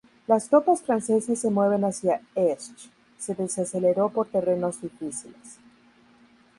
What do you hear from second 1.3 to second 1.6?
se